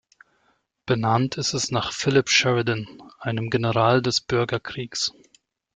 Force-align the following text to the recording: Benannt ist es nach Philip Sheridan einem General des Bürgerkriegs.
Benannt 0.87 1.37
ist 1.37 1.53
es 1.53 1.69
nach 1.69 1.91
Philip 1.93 2.27
Sheridan 2.27 2.87
einem 3.19 3.51
General 3.51 4.01
des 4.01 4.19
Bürgerkriegs. 4.19 5.13